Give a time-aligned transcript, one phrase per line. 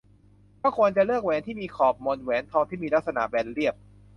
[0.61, 3.75] ก็ควรจะเลือกแหวนที่มีขอบมน แหวนทองที่มีลักษณะแบนเรียบ